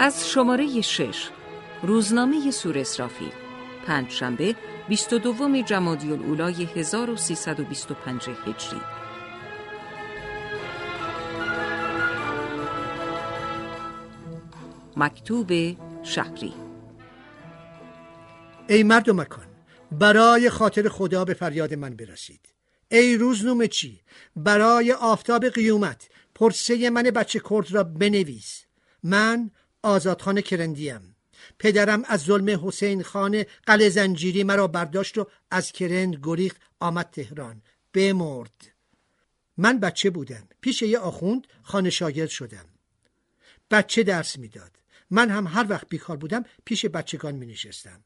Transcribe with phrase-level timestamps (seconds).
[0.00, 1.28] از شماره شش
[1.82, 3.32] روزنامه سور اسرافیل
[3.86, 4.54] پنج شنبه
[4.88, 8.80] 22 جمادی الاولای 1325 هجری.
[14.96, 15.52] مکتوب
[16.02, 16.54] شهری.
[18.68, 19.46] ای مرد مکان
[19.92, 22.40] برای خاطر خدا به فریاد من برسید.
[22.90, 24.00] ای روزنامه چی؟
[24.36, 28.64] برای آفتاب قیومت پرسه من بچه کرد را بنویس.
[29.02, 29.50] من
[29.82, 31.16] آزادخان کرندیم.
[31.58, 37.62] پدرم از ظلم حسین خان قل زنجیری مرا برداشت و از کرند گریخت آمد تهران.
[37.92, 38.72] بمرد.
[39.56, 40.48] من بچه بودم.
[40.60, 42.64] پیش یه آخوند خانه شاگرد شدم.
[43.70, 44.70] بچه درس می‌داد.
[45.10, 48.00] من هم هر وقت بیکار بودم پیش بچگان می نشستم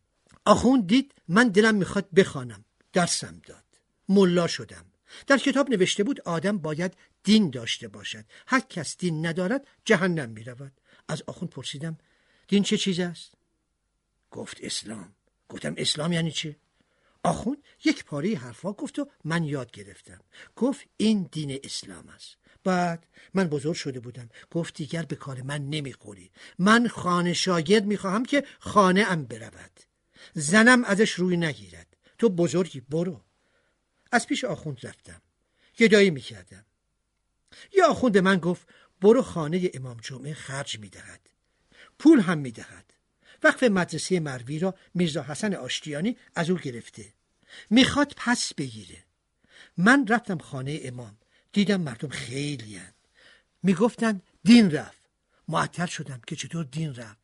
[0.44, 2.64] آخوند دید من دلم می‌خواد بخوانم.
[2.92, 3.64] درسم داد.
[4.08, 4.84] ملا شدم.
[5.26, 8.24] در کتاب نوشته بود آدم باید دین داشته باشد.
[8.46, 10.72] هر کس دین ندارد جهنم می رود
[11.12, 11.98] از آخوند پرسیدم
[12.48, 13.32] دین چه چیز است؟
[14.30, 15.14] گفت اسلام.
[15.48, 16.56] گفتم اسلام یعنی چه؟
[17.24, 20.20] آخوند یک پاره حرفا گفت و من یاد گرفتم.
[20.56, 22.36] گفت این دین اسلام است.
[22.64, 24.28] بعد من بزرگ شده بودم.
[24.50, 26.30] گفت دیگر به کار من نمی‌خوری.
[26.58, 29.80] من خانه شاگرد می‌خواهم که خانه ام برود.
[30.34, 31.96] زنم ازش روی نگیرد.
[32.18, 33.20] تو بزرگی برو.
[34.12, 35.22] از پیش آخوند رفتم.
[35.78, 36.64] گدایی می‌کردم.
[37.76, 38.68] یا آخوند به من گفت
[39.02, 41.20] برو خانه امام جمعه خرج می‌دهد.
[41.98, 42.92] پول هم می‌دهد.
[43.42, 47.12] وقف مدرسه مروی را میرزا حسن آشتیانی از او گرفته.
[47.70, 49.04] می‌خواد پس بگیره.
[49.76, 51.18] من رفتم خانه امام.
[51.52, 52.92] دیدم مردم خیلی هن.
[53.62, 55.02] می‌گفتن دین رفت.
[55.48, 57.22] معطل شدم که چطور دین رفت.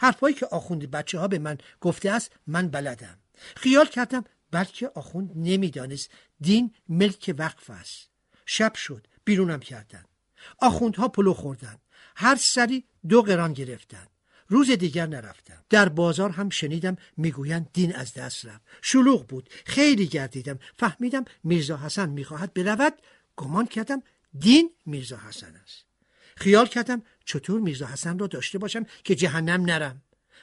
[0.00, 3.18] حرفایی که آخوند بچه ها به من گفته است من بلدم.
[3.56, 8.08] خیال کردم بلکه آخوند نمی‌دانست دین ملک وقف است.
[8.46, 10.04] شب شد بیرونم کردن
[10.58, 11.78] آخوندها پلو خوردن
[12.16, 14.06] هر سری دو قران گرفتن
[14.48, 15.64] روز دیگر نرفتم.
[15.70, 18.60] در بازار هم شنیدم می‌گویند دین از دست رفت.
[18.82, 19.50] شلوغ بود.
[19.66, 20.58] خیلی گردیدم.
[20.78, 22.94] فهمیدم میرزا حسن می‌خواهد برود.
[23.36, 24.02] گمان کردم
[24.38, 25.84] دین میرزا حسن است.
[26.36, 30.02] خیال کردم چطور میرزا حسن را داشته باشم که جهنم نرم.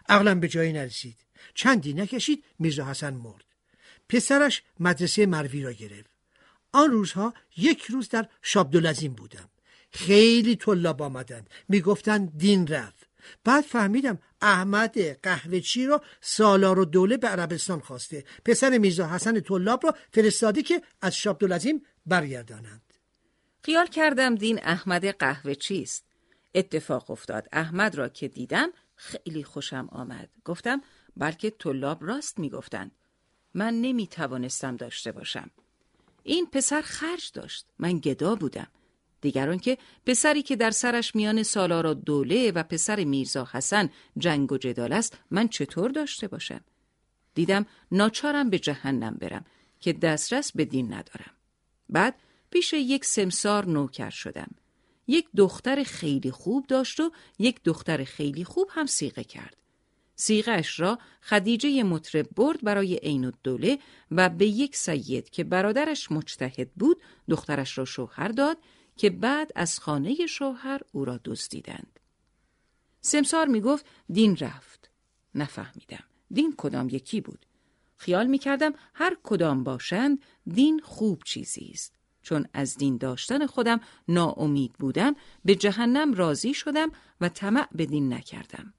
[0.09, 1.17] عقلم به جایی نرسید.
[1.53, 3.44] چندی نکشید میرزا حسن مرد.
[4.09, 6.09] پسرش مدرسه مروی را گرفت.
[6.72, 9.50] آن روزها یک روز در شابدالعظیم بودم.
[9.95, 13.07] خیلی طلاب آمدند می‌گفتند دین رفت.
[13.44, 18.23] بعد فهمیدم احمد قهوهچی را سالار و دوله به عربستان خواسته.
[18.45, 22.81] پسر میرزا حسن طلاب را فرستاده که از شابدالعظیم برگردانند.
[23.63, 26.06] خیال کردم دین احمد قهوه چیست.
[26.56, 27.47] اتفاق افتاد.
[27.51, 30.29] احمد را که دیدم خیلی خوشم آمد.
[30.45, 30.81] گفتم
[31.17, 32.91] بلکه طلاب راست می‌گفتند.
[33.53, 35.50] من نمی توانستم داشته باشم.
[36.23, 37.66] این پسر خرج داشت.
[37.79, 38.67] من گدا بودم.
[39.25, 44.58] دیگران که پسری که در سرش میان سالارا دوله و پسر میرزا حسن جنگ و
[44.58, 46.62] جدال است من چطور داشته باشم؟
[47.34, 49.46] دیدم ناچارم به جهنم برم
[49.80, 51.34] که دسترس به دین ندارم.
[51.90, 52.16] بعد
[52.50, 54.52] پیش یک سمسار نوکر شدم.
[55.08, 59.57] یک دختر خیلی خوب داشت و یک دختر خیلی خوب هم سیغه کرد.
[60.16, 63.80] سیغش را خدیجه مطرب برد برای عین الدوله
[64.12, 68.57] و به یک سید که برادرش مجتهد بود دخترش را شوهر داد
[68.95, 72.00] که بعد از خانه شوهر او را دزدیدند.
[73.01, 74.89] سمسار می گفت دین رفت.
[75.35, 76.03] نفهمیدم.
[76.31, 77.45] دین کدام یکی بود.
[77.97, 81.95] خیال می کردم هر کدام باشند دین خوب چیزی است.
[82.22, 88.13] چون از دین داشتن خودم ناامید بودم به جهنم راضی شدم و طمع به دین
[88.13, 88.74] نکردم.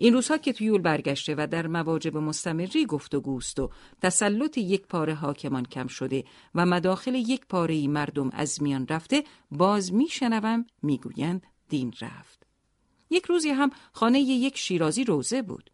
[0.00, 3.70] این روزها که تویول برگشته و در مواجب مستمری گفت و
[4.02, 6.24] تسلط یک پاره حاکمان کم شده
[6.54, 12.46] و مداخل یک پاره مردم از میان رفته باز میشنوم می‌گویند دین رفت.
[13.10, 15.70] یک روزی هم خانه یک شیرازی روزه بود.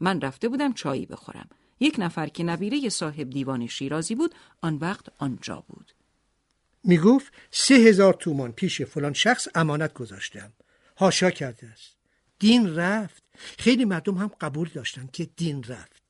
[0.00, 1.48] من رفته بودم چایی بخورم.
[1.80, 5.92] یک نفر که نبیره صاحب دیوان شیرازی بود آن وقت آنجا بود.
[6.84, 10.52] می‌گفت سه هزار تومان پیش فلان شخص امانت گذاشتم.
[10.98, 11.96] هاشا کرده است.
[12.38, 13.29] دین رفت.
[13.58, 16.02] خیلی مردم هم قبول داشتن که دین رفت.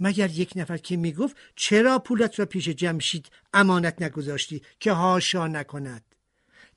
[0.00, 6.04] مگر یک نفر که می‌گفت چرا پولت را پیش جمشید؟ امانت نگذاشتی که هاشا نکند.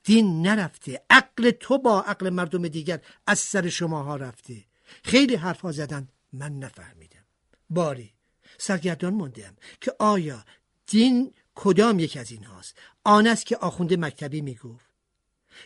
[0.04, 1.02] دین نرفته.
[1.10, 4.66] عقل تو با عقل مردم دیگر از سر شماها رفته.
[5.04, 6.08] خیلی حرفها زدن.
[6.34, 7.26] من نفهمیدم.
[7.70, 8.14] باری
[8.58, 10.46] سرگردان موندم که آیا
[10.88, 14.86] دین کدام یک از این هاست آن است که آخونده مکتبی می‌گفت.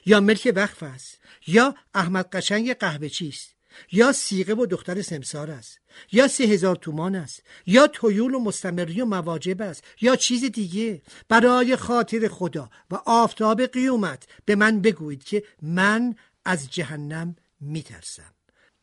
[0.05, 3.55] یا ملک وقف است؟ یا احمد قشنگ قهوه چیست؟
[3.91, 5.79] یا سیغه و دختر سمسار است
[6.11, 11.01] یا سه هزار تومان است یا تویول و مستمری و مواجب است یا چیز دیگه.
[11.27, 18.33] برای خاطر خدا و آفتاب قیومت به من بگویید که من از جهنم میترسم.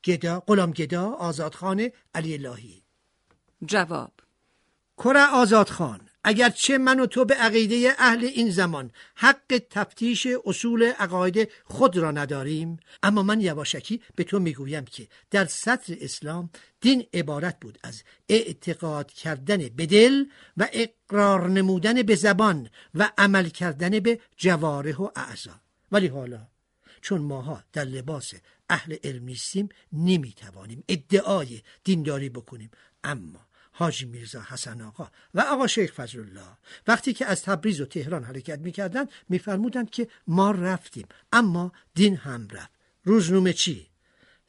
[0.04, 2.82] گدا غلام گدا آزادخانه علی الهی
[3.66, 4.12] جواب
[4.96, 11.48] کره آزادخان اگرچه من و تو به عقیده اهل این زمان حق تفتیش اصول عقاید
[11.64, 16.50] خود را نداریم اما من یواشکی به تو می‌گویم که در سطر اسلام
[16.80, 20.24] دین عبارت بود از اعتقاد کردن به دل
[20.56, 25.60] و اقرار نمودن به زبان و عمل کردن به جواره و اعضا.
[25.92, 26.46] ولی حالا
[27.00, 28.32] چون ماها در لباس
[28.70, 32.70] اهل علم نیستیم نمی‌توانیم ادعای دینداری بکنیم
[33.04, 33.45] اما
[33.78, 36.56] حاجی میرزا حسن آقا و آقا شیخ فضل الله
[36.86, 42.48] وقتی که از تبریز و تهران حرکت می‌کردند میفرمودند که ما رفتیم اما دین هم
[42.48, 42.70] رفت.
[43.04, 43.86] روزنامه چی؟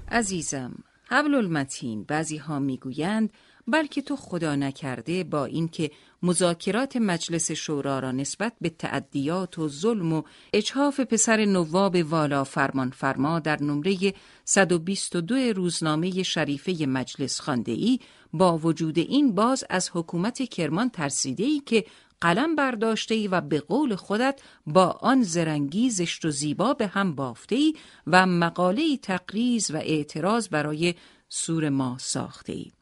[0.08, 3.30] عزیزم حبل المتین بعضی ها می‌گویند
[3.68, 5.90] بلکه تو خدا نکرده با اینکه
[6.22, 10.22] مذاکرات مجلس شورا را نسبت به تعدیات و ظلم و
[10.52, 14.14] اجحاف پسر نواب والا فرمان فرما در نمره
[14.44, 17.98] 122 روزنامه شریفه مجلس خانده ای
[18.32, 21.84] با وجود این باز از حکومت کرمان ترسیده ای که
[22.20, 27.14] قلم برداشته ای و به قول خودت با آن زرنگی زشت و زیبا به هم
[27.14, 27.74] بافته ای
[28.06, 30.94] و مقاله تقریز و اعتراض برای
[31.28, 32.72] سور ما ساخته ای.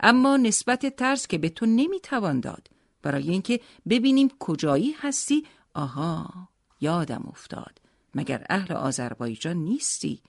[0.00, 2.68] اما نسبت ترس که به تو نمی‌توان داد.
[3.02, 5.46] برای اینکه ببینیم کجایی هستی.
[5.74, 6.48] آها
[6.80, 7.80] یادم افتاد.
[8.14, 10.22] مگر اهل آذربایجان نیستی؟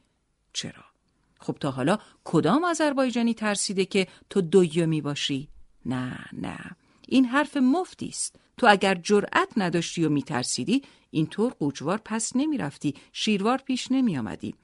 [0.53, 0.83] چرا؟
[1.39, 5.49] خب تا حالا کدام آذربایجانی ترسیده که تو دویمی باشی؟
[5.85, 6.57] نه نه.
[7.07, 8.35] این حرف مفتی است.
[8.57, 10.81] تو اگر جرأت نداشتی و میترسیدی
[11.11, 12.95] اینطور قوچوار پس نمی‌رفتی.
[13.13, 14.55] شیروار پیش نمیآمدی.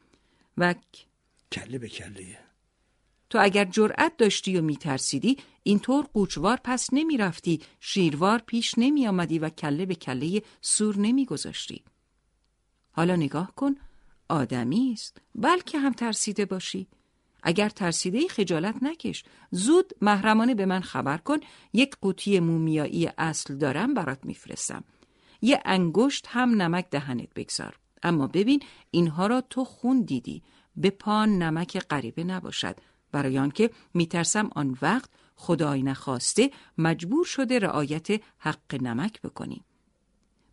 [0.58, 0.76] و
[1.52, 2.43] کله به کله.
[3.34, 9.50] تو اگر جرأت داشتی و میترسیدی اینطور قوچوار پس نمی‌رفتی شیروار پیش نمی آمدی و
[9.50, 11.84] کله به کله سور نمیگذاشتی.
[12.92, 13.76] حالا نگاه کن
[14.30, 15.22] آدمی است.
[15.36, 16.88] بلکه هم ترسیده باشی.
[17.44, 19.24] اگر ترسیده خجالت نکش.
[19.52, 21.38] زود محرمانه به من خبر کن.
[21.74, 24.84] یک قوطی مومیایی اصل دارم برات میفرستم.
[25.42, 27.80] یه انگشت هم نمک دهنت بگذار.
[28.04, 30.44] اما ببین اینها را تو خون دیدی
[30.76, 32.76] به پان نمک غریبه نباشد.
[33.14, 38.08] برای آنکه میترسم آن وقت خدای نخواسته مجبور شده رعایت
[38.38, 39.64] حق نمک بکنیم.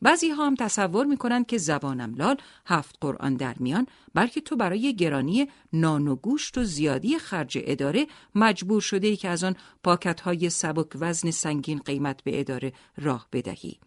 [0.03, 2.37] بعضی ها هم تصور می‌کنند که زبانم لال
[2.67, 8.07] هفت قرآن در میان بلکه تو برای گرانی نان و گوشت و زیادی خرج اداره
[8.35, 13.29] مجبور شده ای که از آن پاکت های سبک وزن سنگین قیمت به اداره راه
[13.33, 13.79] بدهی.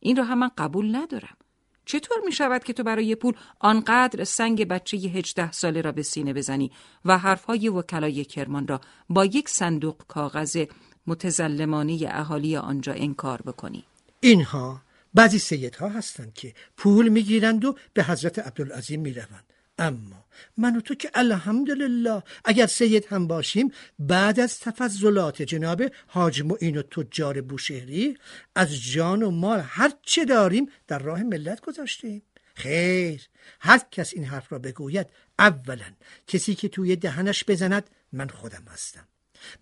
[0.00, 1.36] این را هم من قبول ندارم.
[1.86, 6.32] چطور می شود که تو برای پول آنقدر سنگ بچه هجده ساله را به سینه
[6.32, 6.70] بزنی
[7.04, 10.64] و حرفهای وکلای کرمان را با یک صندوق کاغذ
[11.06, 13.84] متزلمانی اهالی آنجا انکار بکنی؟
[14.20, 14.82] اینها
[15.14, 19.45] بعضی سیدها هستند که پول می‌گیرند و به حضرت عبدالعظیم می‌روند
[19.78, 20.24] اما
[20.56, 26.76] من و تو که الحمدلله اگر سید هم باشیم بعد از تفضلات جناب حاج معین
[26.76, 28.18] و تجار بوشهری
[28.54, 32.22] از جان و مال هر چه داریم در راه ملت گذاشتیم.
[32.54, 33.28] خیر
[33.60, 35.06] هر کس این حرف را بگوید
[35.38, 35.92] اولا
[36.26, 39.08] کسی که توی دهنش بزند من خودم هستم.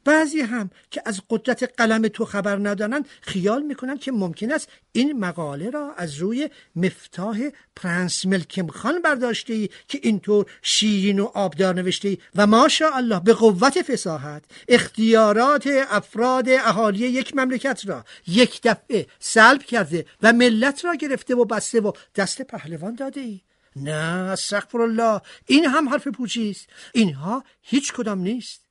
[0.05, 5.19] بعضی هم که از قدرت قلم تو خبر ندانند خیال می‌کنند که ممکن است این
[5.19, 11.75] مقاله را از روی مفتاح پرنس ملکم خان برداشته ای که اینطور شیرین و آبدار
[11.75, 19.07] نوشته ای و ماشاءالله به قوت فساحت اختیارات افراد اهالی یک مملکت را یک دفعه
[19.19, 23.41] سلب کرده و ملت را گرفته و بسته و دست پهلوان داده ای.
[23.77, 26.67] نه استغفر الله این هم حرف پوچی است.
[26.93, 28.64] اینها هیچ کدام نیست.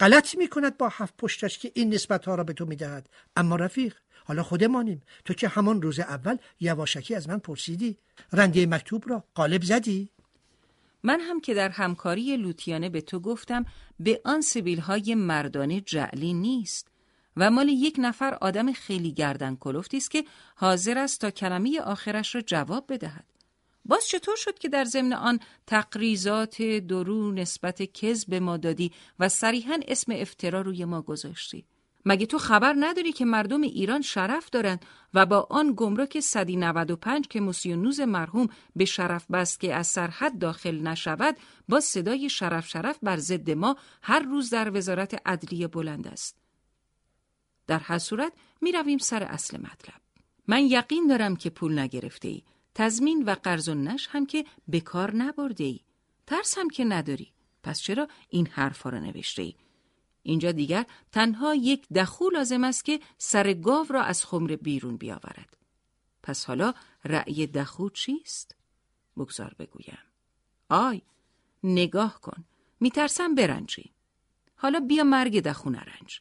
[0.00, 3.08] غلط می‌کند با هفت پشتش که این نسبت ها را به تو می‌دهد.
[3.36, 5.02] اما رفیق حالا خودمانیم.
[5.24, 7.98] تو که همان روز اول یواشکی از من پرسیدی.
[8.32, 10.10] رنده مکتوب را قالب زدی.
[11.02, 13.64] من هم که در همکاری لوتیانه به تو گفتم
[14.00, 16.88] به آن سبیل های مردانه جعلی نیست.
[17.36, 20.24] و مال یک نفر آدم خیلی گردن کلفتی است که
[20.56, 23.33] حاضر است تا کلمه آخرش را جواب بدهد.
[23.84, 29.78] باز چطور شد که در ضمن آن تقریزات درو نسبت کذب ما دادی و صریحا
[29.88, 31.64] اسم افترا روی ما گذاشتی؟
[32.06, 37.40] مگه تو خبر نداری که مردم ایران شرف دارند و با آن گمرک 195 که
[37.40, 41.36] موسیونوز مرحوم به شرف بست که از سرحد داخل نشود
[41.68, 46.36] با صدای شرف شرف بر ضد ما هر روز در وزارت عدلیه بلند است؟
[47.66, 50.00] در هر صورت می رویم سر اصل مطلب.
[50.48, 52.42] من یقین دارم که پول نگرفته ای
[52.74, 55.80] تضمین و قرض و نش هم که به کار نبرده ای
[56.26, 59.54] ترس هم که نداری پس چرا این حرفا رو نوشته ای
[60.22, 65.56] اینجا دیگر تنها یک دخو لازم است که سر گاو را از خمر بیرون بیاورد.
[66.22, 68.56] پس حالا رأی دخو چیست؟
[69.16, 69.98] بگذار بگویم.
[70.68, 71.02] آی،
[71.64, 72.44] نگاه کن.
[72.80, 73.90] میترسم برنجی.
[74.56, 76.20] حالا بیا مرگ دخو نرنج.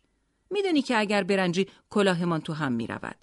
[0.50, 3.16] میدانی که اگر برنجی کلاهمان تو هم می‌رود.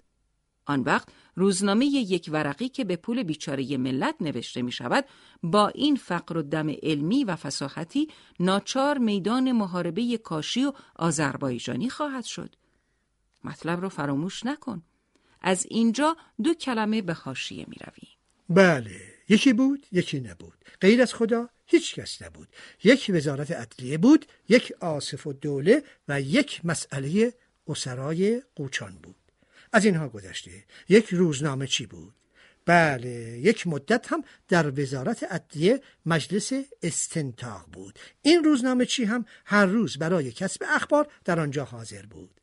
[0.71, 5.05] آن وقت روزنامه یک ورقی که به پول بیچاره ملت نوشته می شود
[5.43, 8.07] با این فقر و دم علمی و فساحتی
[8.39, 12.55] ناچار میدان محاربه کاشی و آذربایجانی خواهد شد.
[13.43, 14.81] مطلب رو فراموش نکن.
[15.41, 18.07] از اینجا دو کلمه به حاشیه می روی.
[18.49, 22.47] بله یکی بود یکی نبود غیر از خدا هیچ کس نبود
[22.83, 27.33] یک وزارت عدلیه بود یک آصف و دوله و یک مسئله
[27.67, 29.15] اسرای قوچان بود
[29.73, 30.51] از اینها گذشته.
[30.89, 32.13] یک روزنامه چی بود؟
[32.65, 36.51] بله یک مدت هم در وزارت عدلیه مجلس
[36.83, 37.99] استنتاق بود.
[38.21, 42.41] این روزنامه چی هم؟ هر روز برای کسب اخبار در آنجا حاضر بود.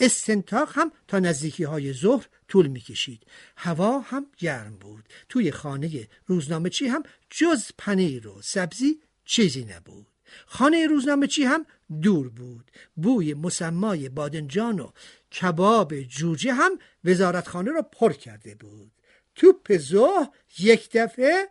[0.00, 3.22] استنتاق هم تا نزدیکی های ظهر طول می‌کشید.
[3.56, 5.04] هوا هم گرم بود.
[5.28, 10.06] توی خانه روزنامه چی هم جز پنیر و سبزی چیزی نبود.
[10.46, 11.66] خانه روزنامه چی هم
[12.02, 12.70] دور بود.
[12.96, 14.90] بوی مسمای بادنجان و
[15.32, 18.92] کباب جوجه هم وزارتخانه را پر کرده بود.
[19.34, 21.48] توپ زه یک دفعه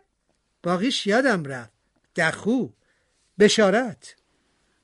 [0.62, 1.72] باقیش یادم رفت.
[2.16, 2.68] دخو
[3.38, 4.14] بشارت.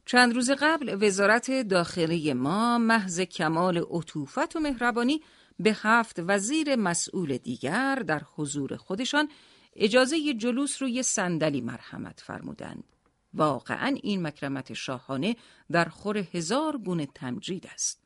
[0.06, 5.22] چند روز قبل وزارت داخلی ما محض کمال عطوفت و مهربانی
[5.60, 9.28] به هفت وزیر مسئول دیگر در حضور خودشان
[9.76, 12.93] اجازه جلوس روی صندلی مرحمت فرمودند.
[13.34, 15.36] واقعا این مکرمت شاهانه
[15.72, 18.04] در خور هزار گونه تمجید است.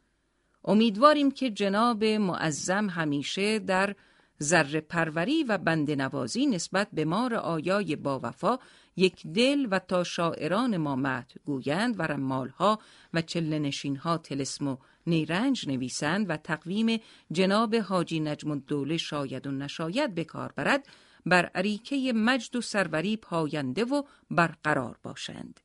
[0.65, 3.95] امیدواریم که جناب معظم همیشه در
[4.43, 8.59] ذره پروری و بند نوازی نسبت به ما آیای با وفا
[8.97, 12.79] یک دل و تا شاعران ما مت گویند و رمالها
[13.15, 17.01] و چلنشین ها تلسم و نیرنج نویسند و تقویم
[17.33, 20.87] جناب حاجی نجم الدوله شاید و نشاید به کار برد
[21.29, 25.61] بر عریکه مجد و سروری پاینده و برقرار باشند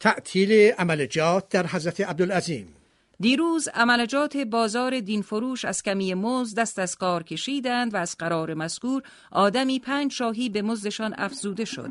[0.00, 2.74] تعطیل عملجات در حضرت عبدالعظیم
[3.20, 9.02] دیروز عملجات بازار دینفروش از کمی مزد دست از کار کشیدند و از قرار مذکور
[9.32, 11.90] آدمی پنج شاهی به مزدشان افزوده شد.